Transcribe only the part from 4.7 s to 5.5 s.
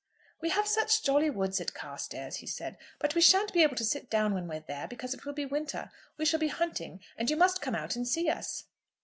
because it will be